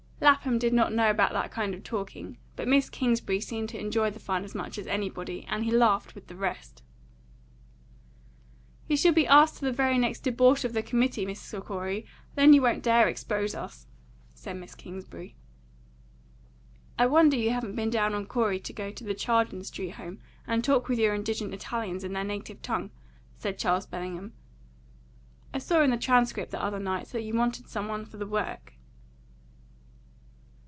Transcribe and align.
Lapham 0.23 0.59
did 0.59 0.71
not 0.71 0.93
know 0.93 1.09
about 1.09 1.33
that 1.33 1.49
kind 1.49 1.73
of 1.73 1.83
talking; 1.83 2.37
but 2.55 2.67
Miss 2.67 2.91
Kingsbury 2.91 3.41
seemed 3.41 3.69
to 3.69 3.79
enjoy 3.79 4.11
the 4.11 4.19
fun 4.19 4.43
as 4.43 4.53
much 4.53 4.77
as 4.77 4.85
anybody, 4.85 5.47
and 5.49 5.63
he 5.65 5.71
laughed 5.71 6.13
with 6.13 6.27
the 6.27 6.35
rest. 6.35 6.83
"You 8.87 8.95
shall 8.97 9.13
be 9.13 9.25
asked 9.25 9.57
to 9.57 9.65
the 9.65 9.71
very 9.71 9.97
next 9.97 10.19
debauch 10.19 10.63
of 10.63 10.73
the 10.73 10.83
committee, 10.83 11.25
Mr. 11.25 11.63
Corey; 11.65 12.05
then 12.35 12.53
you 12.53 12.61
won't 12.61 12.83
dare 12.83 13.07
expose 13.07 13.55
us," 13.55 13.87
said 14.35 14.57
Miss 14.57 14.75
Kingsbury. 14.75 15.35
"I 16.99 17.07
wonder 17.07 17.35
you 17.35 17.49
haven't 17.49 17.75
been 17.75 17.89
down 17.89 18.13
upon 18.13 18.27
Corey 18.27 18.59
to 18.59 18.73
go 18.73 18.91
to 18.91 19.03
the 19.03 19.15
Chardon 19.15 19.63
Street 19.63 19.95
home 19.95 20.19
and 20.45 20.63
talk 20.63 20.87
with 20.87 20.99
your 20.99 21.15
indigent 21.15 21.51
Italians 21.51 22.03
in 22.03 22.13
their 22.13 22.23
native 22.23 22.61
tongue," 22.61 22.91
said 23.39 23.57
Charles 23.57 23.87
Bellingham. 23.87 24.33
"I 25.51 25.57
saw 25.57 25.81
in 25.81 25.89
the 25.89 25.97
Transcript 25.97 26.51
the 26.51 26.61
other 26.61 26.79
night 26.79 27.07
that 27.07 27.23
you 27.23 27.33
wanted 27.33 27.67
some 27.67 27.87
one 27.87 28.05
for 28.05 28.17
the 28.17 28.27
work." 28.27 28.73